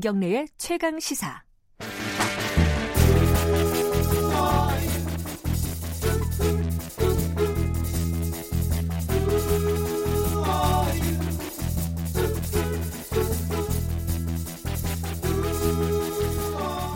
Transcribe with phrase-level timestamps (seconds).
[0.00, 1.42] 김경래의 최강 시사.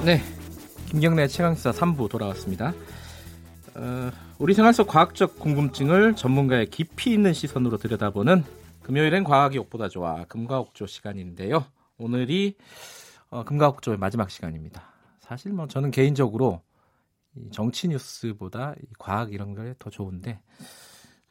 [0.07, 0.23] 네,
[0.87, 2.73] 김경래 최강시사 3부 돌아왔습니다.
[3.75, 8.45] 어, 우리 생활 속 과학적 궁금증을 전문가의 깊이 있는 시선으로 들여다보는
[8.83, 11.67] 금요일엔 과학이 옥보다 좋아 금과옥조 시간인데요.
[11.99, 12.57] 오늘이
[13.35, 14.93] 어, 금과옥조의 마지막 시간입니다.
[15.19, 16.63] 사실 뭐 저는 개인적으로
[17.35, 20.41] 이 정치 뉴스보다 이 과학 이런 게 더 좋은데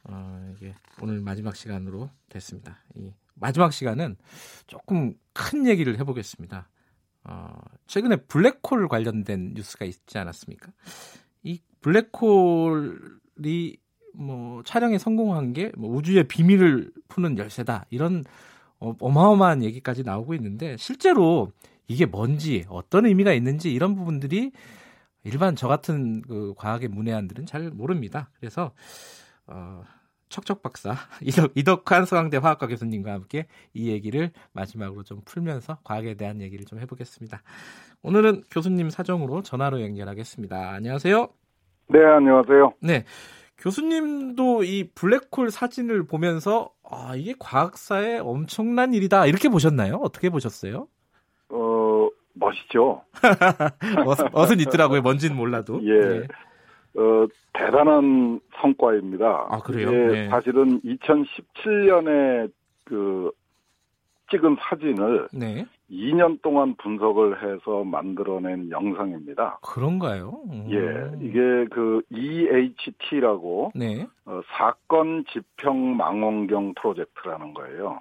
[0.02, 2.76] 어, 이게 오늘 마지막 시간으로 됐습니다.
[2.94, 4.16] 이 마지막 시간은
[4.66, 6.68] 조금 큰 얘기를 해보겠습니다.
[7.24, 7.54] 어,
[7.86, 10.72] 최근에 블랙홀 관련된 뉴스가 있지 않았습니까?
[11.42, 13.78] 이 블랙홀이
[14.12, 18.24] 뭐 촬영에 성공한 게 뭐 우주의 비밀을 푸는 열쇠다 이런
[18.78, 21.50] 어, 어마어마한 얘기까지 나오고 있는데 실제로
[21.86, 24.52] 이게 뭔지 어떤 의미가 있는지 이런 부분들이
[25.24, 28.30] 일반 저 같은 그 과학의 문외한들은 잘 모릅니다.
[28.38, 28.72] 그래서
[29.46, 29.82] 어,
[30.28, 36.40] 척척 박사 이덕, 이덕환 서강대 화학과 교수님과 함께 이 얘기를 마지막으로 좀 풀면서 과학에 대한
[36.40, 37.42] 얘기를 좀 해보겠습니다.
[38.02, 40.72] 오늘은 교수님 사정으로 전화로 연결하겠습니다.
[40.72, 41.28] 안녕하세요.
[41.88, 42.74] 네, 안녕하세요.
[42.80, 43.04] 네.
[43.58, 49.26] 교수님도 이 블랙홀 사진을 보면서 아, 이게 과학사에 엄청난 일이다.
[49.26, 49.96] 이렇게 보셨나요?
[50.02, 50.88] 어떻게 보셨어요?
[52.34, 53.02] 어, 멋있죠.
[54.04, 55.02] 멋, 멋은 있더라고요.
[55.02, 55.80] 뭔지는 몰라도.
[55.84, 56.00] 예.
[56.00, 56.28] 네.
[56.96, 59.48] 어, 대단한 성과입니다.
[59.50, 59.90] 아, 그래요?
[59.90, 60.28] 네.
[60.28, 62.50] 사실은 2017년에
[62.84, 63.30] 그
[64.30, 65.66] 찍은 사진을 네.
[65.90, 69.58] 2년 동안 분석을 해서 만들어낸 영상입니다.
[69.62, 70.40] 그런가요?
[70.50, 70.66] 음.
[70.70, 74.06] 예, 이게 그 EHT라고 네.
[74.24, 78.00] 어, 사건 지평 망원경 프로젝트라는 거예요.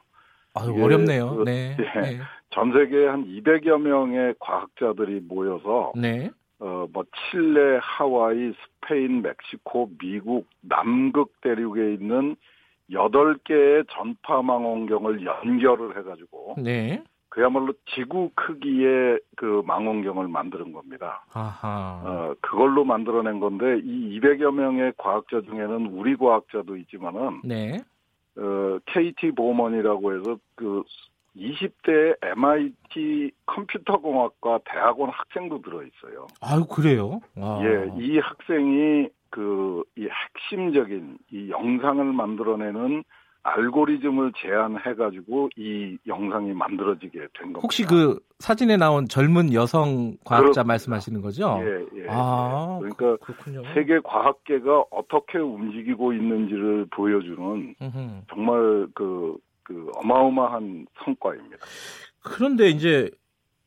[0.54, 1.38] 아유, 어렵네요.
[1.38, 1.78] 그, 네.
[1.80, 2.20] 예, 네.
[2.52, 6.30] 전 세계 한 200여 명의 과학자들이 모여서 네.
[6.60, 12.36] 어, 뭐 칠레, 하와이, 스페인, 멕시코, 미국, 남극 대륙에 있는
[12.92, 17.04] 8개의 전파 망원경을 연결을 해가지고 네.
[17.30, 21.26] 그야말로 지구 크기의 그 망원경을 만드는 겁니다.
[21.34, 22.02] 아하.
[22.06, 27.82] 어, 그걸로 만들어낸 건데 이 200여 명의 과학자 중에는 우리 과학자도 있지만은 네.
[28.38, 30.84] 어, KT 보먼이라고 해서 그
[31.36, 36.28] 20대 MIT 컴퓨터공학과 대학원 학생도 들어 있어요.
[36.42, 37.20] 아유 그래요?
[37.36, 37.60] 와.
[37.64, 43.04] 예, 이 학생이 그 이 핵심적인 이 영상을 만들어내는
[43.44, 47.60] 알고리즘을 제안해 가지고 이 영상이 만들어지게 된 겁니다.
[47.62, 50.64] 혹시 그 사진에 나온 젊은 여성 과학자 그렇습니다.
[50.64, 51.60] 말씀하시는 거죠?
[51.62, 52.08] 예, 예.
[52.10, 52.90] 아, 예.
[52.90, 53.64] 그러니까 그렇군요.
[53.74, 58.22] 세계 과학계가 어떻게 움직이고 있는지를 보여주는 음흠.
[58.30, 61.58] 정말 그, 그 어마어마한 성과입니다.
[62.24, 63.12] 그런데 이제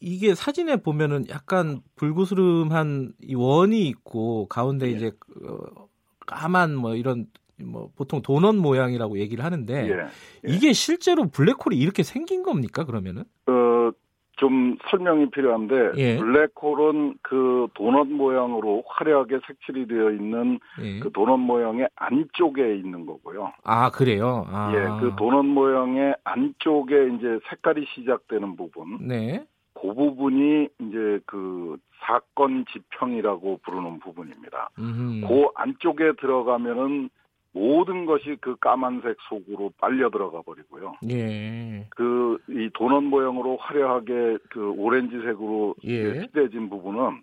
[0.01, 4.91] 이게 사진에 보면은 약간 불구스름한 이 원이 있고 가운데 예.
[4.91, 5.13] 이제
[5.47, 5.87] 어,
[6.27, 7.27] 까만 뭐 이런
[7.65, 9.91] 뭐 보통 도넛 모양이라고 얘기를 하는데 예.
[9.91, 10.07] 예.
[10.53, 13.25] 이게 실제로 블랙홀이 이렇게 생긴 겁니까 그러면은?
[13.47, 13.91] 어,
[14.37, 16.17] 좀 설명이 필요한데 예.
[16.19, 21.01] 블랙홀은 그 도넛 모양으로 화려하게 색칠이 되어 있는 예.
[21.01, 23.53] 그 도넛 모양의 안쪽에 있는 거고요.
[23.65, 24.47] 아 그래요?
[24.49, 24.73] 아.
[24.75, 28.99] 예, 그 도넛 모양의 안쪽에 이제 색깔이 시작되는 부분.
[29.01, 29.47] 네.
[29.73, 34.71] 그 부분이 이제 그 사건 지평이라고 부르는 부분입니다.
[34.79, 35.27] 음흠.
[35.27, 37.11] 그 안쪽에 들어가면은
[37.57, 40.97] 모든 것이 그 까만색 속으로 빨려 들어가 버리고요.
[41.09, 41.87] 예.
[41.91, 46.27] 그 이 도넛 모양으로 화려하게 그 오렌지색으로 예.
[46.27, 47.23] 칠해진 부분은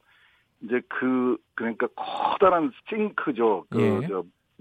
[0.61, 3.65] 이제 그 그러니까 커다란 싱크죠.
[3.69, 4.07] 그저 예.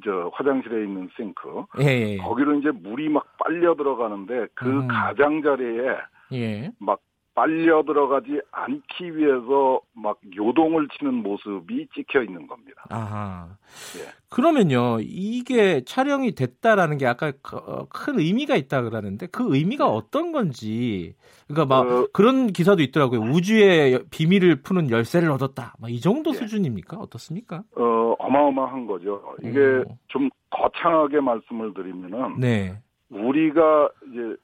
[0.05, 1.65] 저 화장실에 있는 싱크.
[1.81, 2.17] 예, 예, 예.
[2.17, 4.89] 거기로 이제 물이 막 빨려 들어가는데 그 음.
[4.89, 5.97] 가장자리에
[6.33, 6.71] 예.
[6.79, 7.01] 막
[7.35, 12.85] 빨려 들어가지 않기 위해서 막 요동을 치는 모습이 찍혀 있는 겁니다.
[12.91, 13.57] 아하.
[13.99, 14.09] 예.
[14.29, 19.91] 그러면요, 이게 촬영이 됐다라는 게 아까 어, 큰 의미가 있다 그러는데 그 의미가 네.
[19.91, 21.15] 어떤 건지,
[21.49, 23.21] 그러니까 막 어, 그런 기사도 있더라고요.
[23.21, 25.75] 우주의 비밀을 푸는 열쇠를 얻었다.
[25.89, 26.35] 이 정도 예.
[26.35, 26.99] 수준입니까?
[26.99, 27.63] 어떻습니까?
[27.77, 29.23] 어, 어마어마한 거죠.
[29.43, 29.85] 이게 오.
[30.09, 32.79] 좀 거창하게 말씀을 드리면은, 네.
[33.11, 34.37] 우리가 이제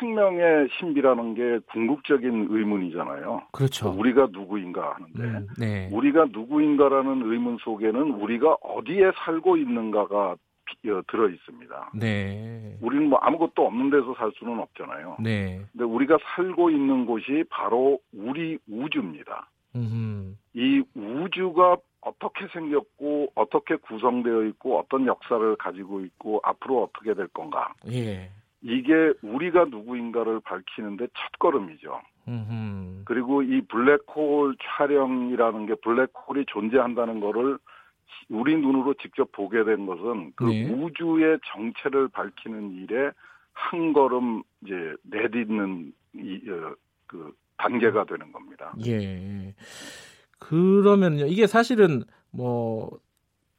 [0.00, 3.42] 생명의 신비라는 게 궁극적인 의문이잖아요.
[3.52, 3.90] 그렇죠.
[3.90, 5.88] 우리가 누구인가 하는데 음, 네.
[5.92, 10.36] 우리가 누구인가라는 의문 속에는 우리가 어디에 살고 있는가가
[10.86, 11.90] 어, 들어 있습니다.
[11.94, 12.76] 네.
[12.80, 15.16] 우리는 뭐 아무것도 없는 데서 살 수는 없잖아요.
[15.20, 15.60] 네.
[15.72, 19.48] 근데 우리가 살고 있는 곳이 바로 우리 우주입니다.
[19.76, 20.34] 음흠.
[20.54, 27.72] 이 우주가 어떻게 생겼고 어떻게 구성되어 있고 어떤 역사를 가지고 있고 앞으로 어떻게 될 건가.
[27.90, 28.30] 예.
[28.62, 32.00] 이게 우리가 누구인가를 밝히는데 첫 걸음이죠.
[32.28, 33.02] 음흠.
[33.06, 37.58] 그리고 이 블랙홀 촬영이라는 게 블랙홀이 존재한다는 거를
[38.28, 40.70] 우리 눈으로 직접 보게 된 것은 그 네.
[40.70, 43.10] 우주의 정체를 밝히는 일에
[43.52, 46.74] 한 걸음 이제 내딛는 이, 어,
[47.06, 48.72] 그 단계가 되는 겁니다.
[48.86, 49.54] 예.
[50.38, 51.26] 그러면요.
[51.26, 52.90] 이게 사실은 뭐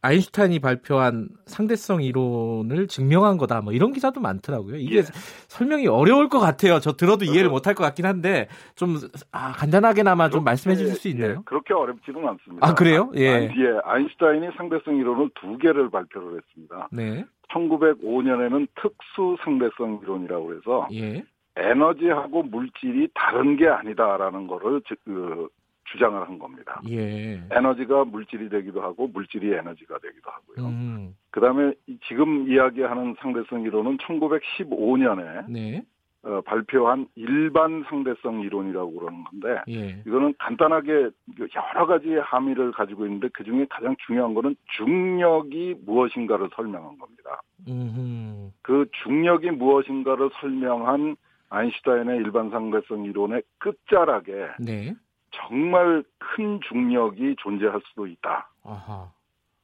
[0.04, 3.62] 아인슈타인이 발표한 상대성 이론을 증명한 거다.
[3.62, 4.78] 뭐 이런 기사도 많더라고요.
[4.78, 5.02] 이게 예.
[5.48, 6.80] 설명이 어려울 것 같아요.
[6.80, 8.98] 저 들어도 이해를 못 할 것 같긴 한데 좀
[9.32, 11.32] 아, 간단하게나마 좀 말씀해 주실 수 있나요?
[11.32, 12.68] 예, 그렇게 어렵지는 않습니다.
[12.68, 13.12] 아, 그래요?
[13.16, 13.30] 예.
[13.30, 13.80] 아, 예.
[13.84, 16.90] 아인슈타인이 상대성 이론을 두 개를 발표를 했습니다.
[16.92, 17.26] 네.
[17.54, 21.24] 1905년에는 특수 상대성 이론이라고 해서 예.
[21.58, 25.48] 에너지하고 물질이 다른 게 아니다라는 거를 그
[25.92, 26.82] 주장을 한 겁니다.
[26.90, 27.42] 예.
[27.52, 30.68] 에너지가 물질이 되기도 하고 물질이 에너지가 되기도 하고요.
[30.68, 31.16] 음.
[31.32, 31.74] 그다음에
[32.08, 35.84] 지금 이야기하는 상대성 이론은 1915년에 네.
[36.24, 40.02] 어, 발표한 일반 상대성 이론이라고 그러는 건데 예.
[40.06, 41.10] 이거는 간단하게
[41.56, 47.42] 여러 가지 함의를 가지고 있는데 그 중에 가장 중요한 거는 중력이 무엇인가를 설명한 겁니다.
[47.68, 48.52] 음흠.
[48.62, 51.16] 그 중력이 무엇인가를 설명한
[51.50, 54.96] 아인슈타인의 일반 상대성 이론의 끝자락에 네.
[55.32, 58.50] 정말 큰 중력이 존재할 수도 있다.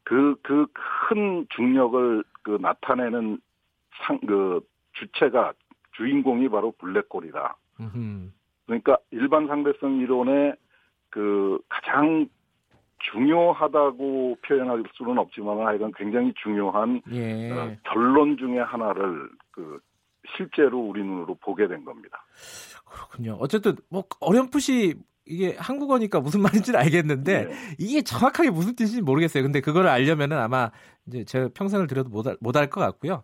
[0.04, 0.66] 그, 그
[1.10, 3.40] 큰 중력을 그 나타내는
[4.06, 4.62] 상, 그
[4.94, 5.54] 주체가,
[5.96, 7.58] 주인공이 바로 블랙홀이다.
[7.80, 8.30] 음흠.
[8.66, 10.56] 그러니까 일반 상대성 이론의
[11.10, 12.28] 그 가장
[13.12, 17.52] 중요하다고 표현할 수는 없지만 하여간 굉장히 중요한 예.
[17.52, 19.80] 어, 결론 중의 하나를 그
[20.36, 22.25] 실제로 우리 눈으로 보게 된 겁니다.
[22.86, 23.38] 그렇군요.
[23.40, 24.96] 어쨌든 뭐 어렴풋이
[25.28, 26.42] 이게 한국어니까 무슨
[26.72, 27.76] 말인지는 알겠는데 네.
[27.78, 29.44] 이게 정확하게 무슨 뜻인지 모르겠어요.
[29.44, 30.72] 근데 그거를 알려면은 아마
[31.08, 32.10] 이제 제가 평생을 들여도
[32.40, 33.24] 못할 것 같고요.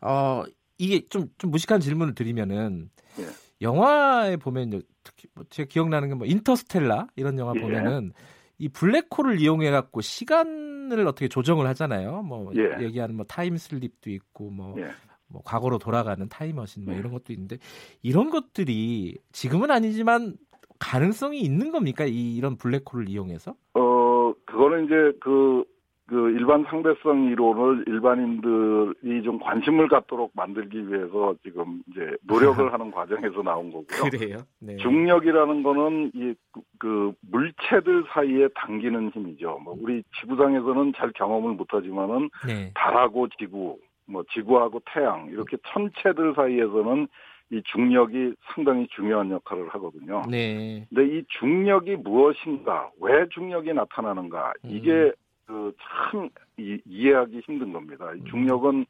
[0.00, 0.42] 어
[0.78, 3.24] 이게 좀 좀 무식한 질문을 드리면은 네.
[3.62, 7.60] 영화에 보면 특히 뭐 제가 기억나는 게 뭐 인터스텔라 이런 영화 예.
[7.60, 8.12] 보면은
[8.58, 12.22] 이 블랙홀을 이용해 갖고 시간을 어떻게 조정을 하잖아요.
[12.22, 12.84] 뭐 예.
[12.84, 14.90] 얘기하는 뭐 time slip도 있고 뭐 예.
[15.28, 16.98] 뭐 과거로 돌아가는 타임머신 뭐 예.
[16.98, 17.58] 이런 것도 있는데
[18.02, 20.36] 이런 것들이 지금은 아니지만
[20.78, 22.04] 가능성이 있는 겁니까?
[22.04, 23.54] 이, 이런 블랙홀을 이용해서?
[23.74, 25.64] 어, 그거는 이제 그,
[26.06, 33.42] 그 일반 상대성 이론을 일반인들이 좀 관심을 갖도록 만들기 위해서 지금 이제 노력을 하는 과정에서
[33.42, 34.10] 나온 거고요.
[34.10, 34.38] 그래요?
[34.60, 34.76] 네.
[34.76, 36.34] 중력이라는 거는 이,
[36.78, 39.58] 그 물체들 사이에 당기는 힘이죠.
[39.64, 42.70] 뭐 우리 지구상에서는 잘 경험을 못하지만은 네.
[42.74, 47.08] 달하고 지구, 뭐 지구하고 태양 이렇게 천체들 사이에서는
[47.50, 50.22] 이 중력이 상당히 중요한 역할을 하거든요.
[50.28, 50.84] 네.
[50.88, 55.12] 근데 이 중력이 무엇인가, 왜 중력이 나타나는가, 이게 음.
[55.46, 56.28] 그참
[56.58, 58.12] 이해하기 힘든 겁니다.
[58.14, 58.24] 이 음.
[58.26, 58.86] 중력은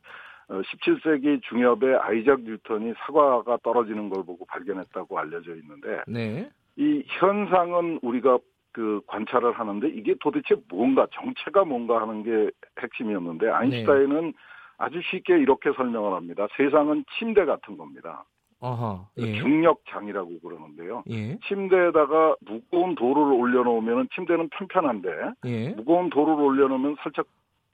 [0.49, 6.49] 17세기 어, 중엽에 아이작 뉴턴이 사과가 떨어지는 걸 보고 발견했다고 알려져 있는데 네.
[6.77, 8.39] 이 현상은 우리가
[8.73, 12.51] 그 관찰을 하는데 이게 도대체 뭔가 정체가 뭔가 하는 게
[12.81, 14.33] 핵심이었는데 아인슈타인은 네.
[14.79, 16.47] 아주 쉽게 이렇게 설명을 합니다.
[16.57, 18.25] 세상은 침대 같은 겁니다.
[18.61, 19.39] 어허, 그 예.
[19.39, 21.05] 중력장이라고 그러는데요.
[21.11, 21.39] 예.
[21.47, 25.09] 침대에다가 무거운 돌을 올려놓으면 침대는 편편한데
[25.45, 25.69] 예.
[25.71, 27.27] 무거운 돌을 올려놓으면 살짝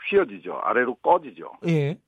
[0.08, 0.58] 휘어지죠.
[0.62, 1.52] 아래로 꺼지죠.
[1.68, 1.98] 예.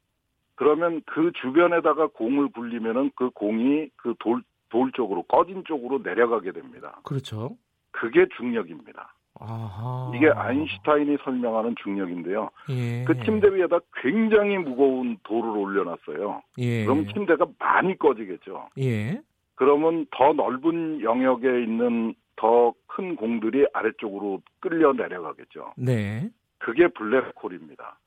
[0.56, 7.00] 그러면 그 주변에다가 공을 굴리면은 그 공이 그 돌, 돌 쪽으로 꺼진 쪽으로 내려가게 됩니다.
[7.04, 7.56] 그렇죠.
[7.90, 9.14] 그게 중력입니다.
[9.40, 10.12] 아하.
[10.14, 12.50] 이게 아인슈타인이 설명하는 중력인데요.
[12.70, 13.04] 예.
[13.04, 16.42] 그 침대 위에다 굉장히 무거운 돌을 올려놨어요.
[16.58, 16.84] 예.
[16.84, 18.68] 그럼 침대가 많이 꺼지겠죠.
[18.78, 19.20] 예.
[19.56, 25.74] 그러면 더 넓은 영역에 있는 더 큰 공들이 아래쪽으로 끌려 내려가겠죠.
[25.76, 26.30] 네.
[26.58, 27.98] 그게 블랙홀입니다.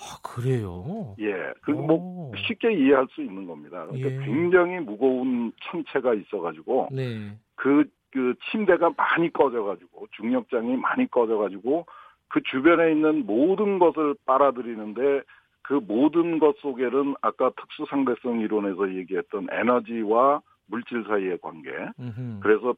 [0.00, 1.16] 아, 그래요?
[1.18, 1.52] 예.
[1.62, 3.84] 그뭐 쉽게 이해할 수 있는 겁니다.
[3.86, 4.24] 그러니까 예.
[4.24, 7.36] 굉장히 무거운 천체가 있어가지고 네.
[7.56, 11.86] 그 그 침대가 많이 꺼져가지고 중력장이 많이 꺼져가지고
[12.28, 15.22] 그 주변에 있는 모든 것을 빨아들이는데
[15.62, 21.70] 그 모든 것 속에는 아까 특수 상대성 이론에서 얘기했던 에너지와 물질 사이의 관계.
[21.98, 22.40] 음흠.
[22.40, 22.74] 그래서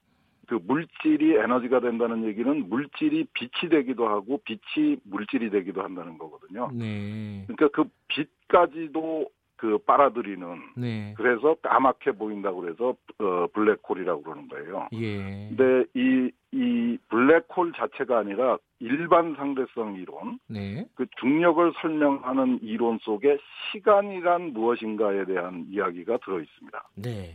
[0.48, 6.70] 그 물질이 에너지가 된다는 얘기는 물질이 빛이 되기도 하고 빛이 물질이 되기도 한다는 거거든요.
[6.72, 7.44] 네.
[7.46, 9.28] 그러니까 그 빛까지도
[9.60, 11.14] 그 빨아들이는 네.
[11.16, 14.88] 그래서 까맣게 보인다고 그래서 어 블랙홀이라고 그러는 거예요.
[14.92, 15.48] 예.
[15.48, 20.84] 근데 이 이 블랙홀 자체가 아니라 일반 상대성 이론, 네.
[20.96, 23.38] 그 중력을 설명하는 이론 속에
[23.70, 26.88] 시간이란 무엇인가에 대한 이야기가 들어 있습니다.
[26.96, 27.34] 네.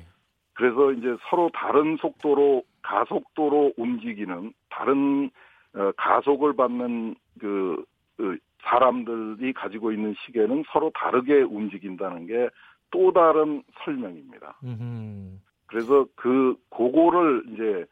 [0.53, 5.29] 그래서 이제 서로 다른 속도로 가속도로 움직이는 다른
[5.73, 7.83] 어, 가속을 받는 그,
[8.17, 12.49] 그 사람들이 가지고 있는 시계는 서로 다르게 움직인다는 게
[12.95, 14.57] 또 다른 설명입니다.
[14.63, 15.37] 음흠.
[15.67, 17.85] 그래서 그 그거를 이제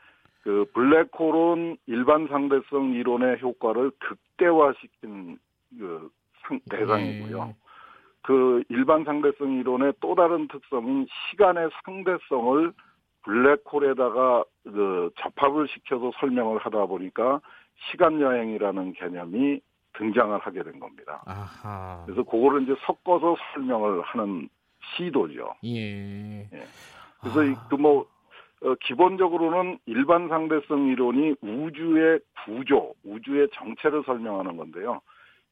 [0.43, 5.37] 그 블랙홀은 일반 상대성 이론의 효과를 극대화시킨
[5.77, 6.09] 그
[6.47, 7.45] 상, 대상이고요.
[7.45, 7.55] 네.
[8.21, 12.71] 그 일반 상대성 이론의 또 다른 특성인 시간의 상대성을
[13.23, 17.41] 블랙홀에다가 그 접합을 시켜서 설명을 하다 보니까
[17.91, 19.59] 시간 여행이라는 개념이
[19.97, 21.23] 등장을 하게 된 겁니다.
[21.25, 22.03] 아하.
[22.05, 24.49] 그래서 그거를 이제 섞어서 설명을 하는
[24.95, 25.55] 시도죠.
[25.65, 26.41] 예.
[26.41, 26.63] 예.
[27.21, 27.67] 그래서 아.
[27.69, 28.05] 그뭐
[28.63, 35.01] 어, 기본적으로는 일반 상대성 이론이 우주의 구조, 우주의 정체를 설명하는 건데요.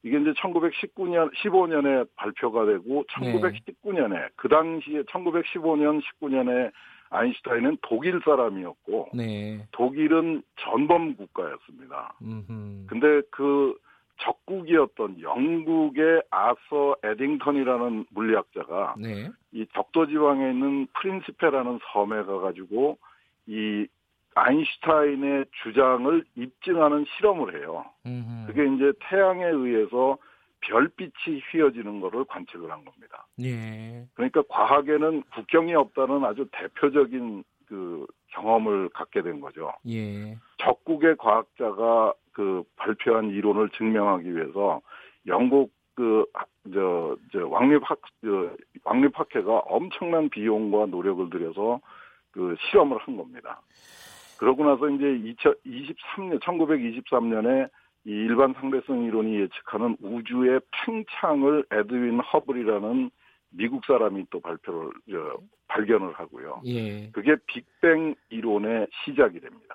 [0.02, 4.28] 이게 이제 1919년, 15년에 발표가 되고 1919년에 네.
[4.34, 6.72] 그 당시에 1915년, 19년에
[7.10, 9.66] 아인슈타인은 독일 사람이었고 네.
[9.72, 12.14] 독일은 전범 국가였습니다.
[12.22, 12.86] 음흠.
[12.88, 13.76] 근데 그
[14.18, 19.30] 적국이었던 영국의 아서 에딩턴이라는 물리학자가 네.
[19.52, 22.98] 이 적도 지방에 있는 프린시페라는 섬에 가가지고
[23.46, 23.86] 이
[24.34, 27.84] 아인슈타인의 주장을 입증하는 실험을 해요.
[28.06, 28.46] 음흠.
[28.46, 30.16] 그게 이제 태양에 의해서
[30.60, 33.26] 별빛이 휘어지는 것을 관측을 한 겁니다.
[33.42, 34.06] 예.
[34.14, 39.72] 그러니까 과학에는 국경이 없다는 아주 대표적인 그 경험을 갖게 된 거죠.
[39.88, 40.36] 예.
[40.64, 44.80] 적국의 과학자가 그 발표한 이론을 증명하기 위해서
[45.26, 48.50] 영국 그저 저 왕립학 저
[48.84, 51.80] 왕립학회가 엄청난 비용과 노력을 들여서
[52.30, 53.60] 그 실험을 한 겁니다.
[54.38, 57.68] 그러고 나서 이제 2023년 1923년에
[58.04, 63.10] 이 일반 상대성 이론이 예측하는 우주의 팽창을 에드윈 허블이라는
[63.50, 65.38] 미국 사람이 또 발표를 저,
[65.68, 66.62] 발견을 하고요.
[66.64, 67.10] 예.
[67.10, 69.71] 그게 빅뱅 이론의 시작이 됩니다.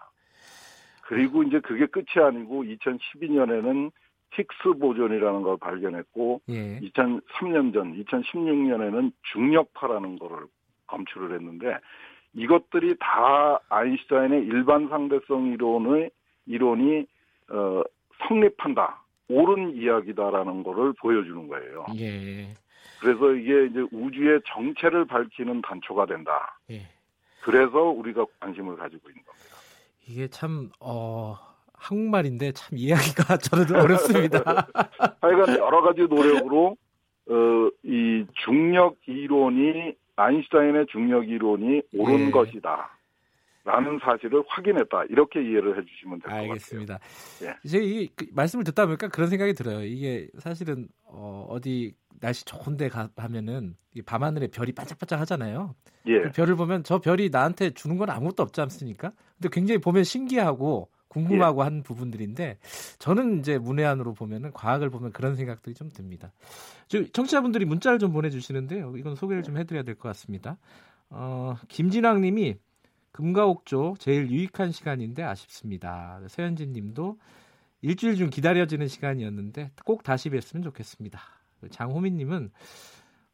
[1.08, 3.92] 그리고 이제 그게 끝이 아니고 2012년에는
[4.34, 6.80] 힉스 보존이라는 걸 발견했고 예.
[6.82, 10.48] 2003년 전 2016년에는 중력파라는 거를
[10.88, 11.78] 검출을 했는데
[12.34, 16.12] 이것들이 다 아인슈타인의 일반 상대성 이론의
[16.46, 17.08] 이론이
[17.52, 17.84] 어
[18.28, 19.02] 성립한다.
[19.30, 21.86] 옳은 이야기다라는 거를 보여주는 거예요.
[21.98, 22.50] 예.
[23.00, 26.60] 그래서 이게 이제 우주의 정체를 밝히는 단초가 된다.
[26.70, 26.82] 예.
[27.44, 29.57] 그래서 우리가 관심을 가지고 있는 겁니다.
[30.08, 31.36] 이게 참, 어,
[31.74, 34.40] 한국말인데 참 이해하기가 저는 어렵습니다.
[35.22, 36.76] 하여간 여러 가지 노력으로,
[37.30, 42.32] 어, 이 중력 이론이, 아인슈타인의 중력 이론이 옳은 예.
[42.32, 42.92] 것이다.
[43.66, 45.04] 라는 사실을 확인했다.
[45.10, 46.52] 이렇게 이해를 해주시면 될 것 같아요.
[46.52, 47.00] 알겠습니다.
[47.44, 47.54] 예.
[47.66, 49.84] 이제 이 그, 말씀을 듣다 보니까 그런 생각이 들어요.
[49.84, 55.76] 이게 사실은 어, 어디 날씨 좋은데 가 면은 밤하늘에 별이 반짝반짝 하잖아요.
[56.08, 56.22] 예.
[56.22, 59.12] 그 별을 보면 저 별이 나한테 주는 건 아무것도 없지 않습니까?
[59.38, 61.64] 근데 굉장히 보면 신기하고 궁금하고 예.
[61.64, 62.58] 한 부분들인데
[63.00, 66.32] 저는 이제 문외한으로 보면은 과학을 보면 그런 생각들이 좀 듭니다.
[66.88, 68.96] 저 청취자분들이 문자를 좀 보내주시는데요.
[68.98, 70.58] 이건 소개를 좀 해드려야 될 것 같습니다.
[71.10, 72.56] 어, 김진왕님이
[73.12, 76.20] 금가옥조 제일 유익한 시간인데 아쉽습니다.
[76.28, 77.18] 서현진 님도
[77.82, 81.20] 일주일 중 기다려지는 시간이었는데 꼭 다시 뵀으면 좋겠습니다.
[81.70, 82.50] 장호민 님은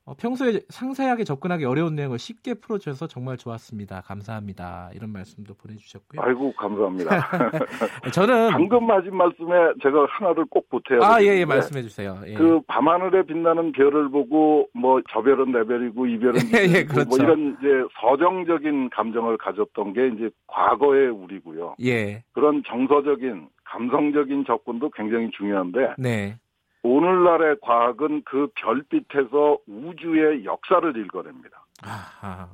[0.05, 4.01] 어, 평소에 상세하게 접근하기 어려운 내용을 쉽게 풀어주셔서 정말 좋았습니다.
[4.01, 4.89] 감사합니다.
[4.93, 6.21] 이런 말씀도 보내주셨고요.
[6.21, 7.09] 아이고 감사합니다.
[8.13, 9.49] 저는 방금 하신 말씀에
[9.81, 12.19] 제가 하나를 꼭 보태야 아 예예 예, 말씀해 주세요.
[12.25, 12.33] 예.
[12.33, 17.07] 그 밤하늘에 빛나는 별을 보고 뭐 저 별은 내 별이고 이 별은 예, 예, 그렇죠.
[17.07, 17.67] 뭐 이런 이제
[18.01, 21.75] 서정적인 감정을 가졌던 게 이제 과거의 우리고요.
[21.81, 22.23] 예.
[22.33, 26.37] 그런 정서적인 감성적인 접근도 굉장히 중요한데 네.
[26.83, 31.65] 오늘날의 과학은 그 별빛에서 우주의 역사를 읽어냅니다.
[31.81, 32.47] 아하.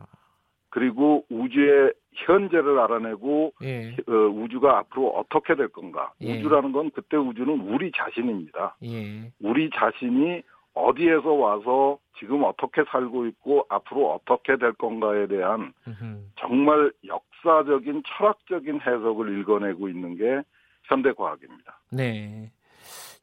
[0.70, 3.96] 그리고 우주의 현재를 알아내고 예.
[4.08, 6.14] 어, 우주가 앞으로 어떻게 될 건가.
[6.22, 6.38] 예.
[6.38, 8.78] 우주라는 건 그때 우주는 우리 자신입니다.
[8.84, 9.32] 예.
[9.42, 10.44] 우리 자신이
[10.74, 16.32] 어디에서 와서 지금 어떻게 살고 있고 앞으로 어떻게 될 건가에 대한 으흠.
[16.38, 20.42] 정말 역사적인 철학적인 해석을 읽어내고 있는 게
[20.84, 21.80] 현대 과학입니다.
[21.92, 22.52] 네.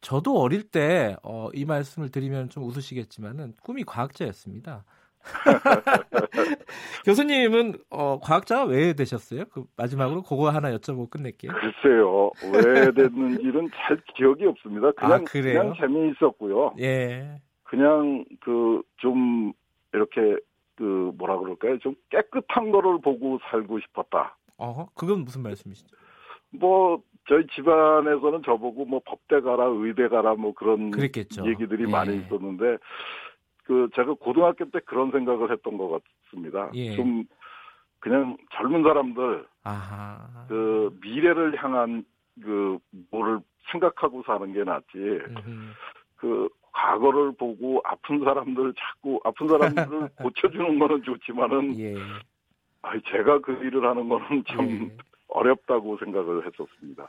[0.01, 4.85] 저도 어릴 때, 어, 이 말씀을 드리면 좀 웃으시겠지만은 꿈이 과학자였습니다.
[7.05, 9.45] 교수님은 어, 과학자가 왜 되셨어요?
[9.47, 11.51] 그 마지막으로 그거 하나 여쭤보고 끝낼게요.
[11.53, 14.93] 글쎄요, 왜 됐는지는 잘 기억이 없습니다.
[14.93, 16.75] 그냥 아, 그냥 재미있었고요.
[16.79, 17.41] 예.
[17.65, 19.53] 그냥 그 좀
[19.93, 20.37] 이렇게
[20.77, 21.79] 그 뭐라 그럴까요?
[21.79, 24.37] 좀 깨끗한 거를 보고 살고 싶었다.
[24.59, 25.89] 어, 그건 무슨 말씀이시죠?
[26.51, 31.47] 뭐 저희 집안에서는 저보고 뭐 법대 가라, 의대 가라 뭐 그런 그랬겠죠.
[31.49, 31.91] 얘기들이 예.
[31.91, 32.79] 많이 있었는데
[33.65, 36.71] 그 제가 고등학교 때 그런 생각을 했던 것 같습니다.
[36.75, 36.95] 예.
[36.95, 37.25] 좀
[37.99, 40.47] 그냥 젊은 사람들 아하.
[40.49, 42.05] 그 미래를 향한
[42.41, 42.79] 그
[43.11, 43.41] 뭐를
[43.73, 44.97] 생각하고 사는 게 낫지.
[44.97, 45.73] 음흠.
[46.17, 51.95] 그 과거를 보고 아픈 사람들 자꾸 아픈 사람들을 고쳐주는 거는 좋지만은 예.
[52.83, 54.97] 아니, 제가 그 일을 하는 거는 좀 네.
[55.37, 57.07] 어렵다고 생각을 했었습니다.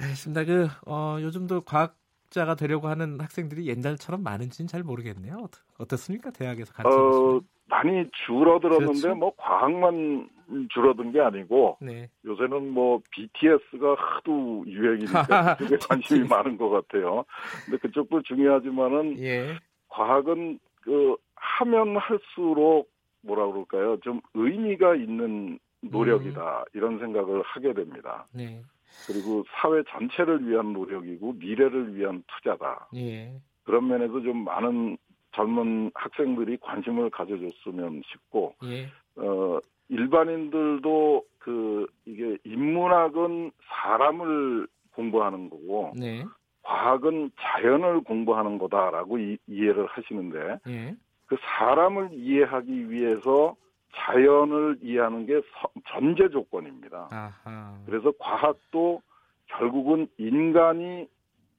[0.00, 0.44] 알겠습니다.
[0.44, 5.48] 그, 어, 요즘도 과학자가 되려고 하는 학생들이 옛날처럼 많은지는 잘 모르겠네요.
[5.78, 6.30] 어떻습니까?
[6.30, 6.88] 대학에서 같이.
[6.88, 9.14] 어, 많이 줄어들었는데 그렇죠?
[9.14, 10.28] 뭐 과학만
[10.70, 12.10] 줄어든 게 아니고 네.
[12.24, 17.24] 요새는 뭐 BTS가 하도 유행이니까 그쪽에 관심이 많은 것 같아요.
[17.64, 19.56] 근데 그쪽도 중요하지만은 예.
[19.88, 22.90] 과학은 그 하면 할수록
[23.22, 23.98] 뭐라 그럴까요?
[24.00, 26.64] 좀 의미가 있는 노력이다 음.
[26.74, 28.26] 이런 생각을 하게 됩니다.
[28.32, 28.62] 네.
[29.06, 32.88] 그리고 사회 전체를 위한 노력이고 미래를 위한 투자다.
[32.96, 33.32] 예.
[33.64, 34.98] 그런 면에서 좀 많은
[35.32, 38.88] 젊은 학생들이 관심을 가져줬으면 싶고 예.
[39.16, 46.24] 어 일반인들도 그 이게 인문학은 사람을 공부하는 거고 네.
[46.62, 50.96] 과학은 자연을 공부하는 거다라고 이, 해를 하시는데 예.
[51.26, 53.56] 그 사람을 이해하기 위해서
[53.94, 55.40] 자연을 이해하는 게
[55.88, 57.08] 전제 조건입니다.
[57.10, 57.78] 아하.
[57.86, 59.02] 그래서 과학도
[59.46, 61.08] 결국은 인간이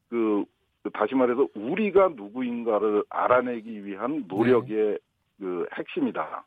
[0.09, 0.45] 그,
[0.83, 4.97] 그 다시 말해서 우리가 누구인가를 알아내기 위한 노력의 네.
[5.39, 6.45] 그 핵심이다.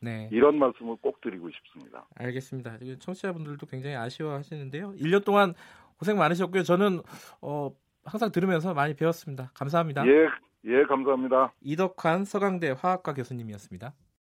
[0.00, 0.28] 네.
[0.30, 2.06] 이런 말씀을 꼭 드리고 싶습니다.
[2.16, 2.78] 알겠습니다.
[3.00, 4.92] 청취자분들도 굉장히 아쉬워하시는데요.
[4.92, 5.54] 1년 동안
[5.98, 6.62] 고생 많으셨고요.
[6.62, 7.00] 저는
[7.40, 7.70] 어,
[8.04, 9.50] 항상 들으면서 많이 배웠습니다.
[9.54, 10.06] 감사합니다.
[10.06, 10.28] 예,
[10.64, 11.52] 예, 감사합니다.
[11.60, 13.92] 이덕환 서강대 화학과 교수님이었습니다.